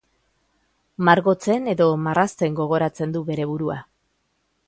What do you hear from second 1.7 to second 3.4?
edo marrazten ggoratzen du